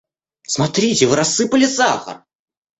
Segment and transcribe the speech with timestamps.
[0.47, 2.23] Смотрите, вы рассыпали сахар!